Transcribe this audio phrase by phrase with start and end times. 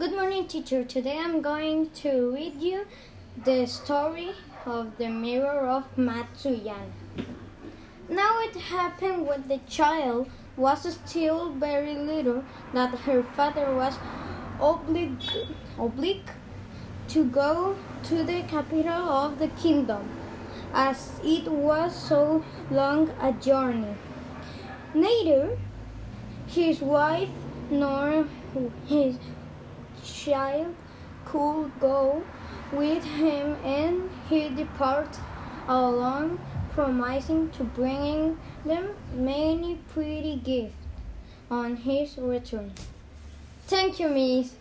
[0.00, 0.82] Good morning, teacher.
[0.82, 2.86] Today I'm going to read you
[3.44, 4.30] the story
[4.64, 7.26] of the mirror of Matsuyama.
[8.08, 12.42] Now it happened when the child was still very little
[12.72, 13.98] that her father was
[14.58, 16.30] obliged
[17.08, 20.08] to go to the capital of the kingdom,
[20.72, 23.96] as it was so long a journey.
[24.94, 25.58] Neither
[26.46, 27.28] his wife
[27.70, 28.26] nor
[28.88, 29.18] his
[30.24, 30.74] child
[31.24, 32.22] could go
[32.72, 35.20] with him, and he departed
[35.68, 36.38] alone,
[36.72, 40.74] promising to bring them many pretty gifts
[41.50, 42.72] on his return.
[43.66, 44.54] Thank you, Miss.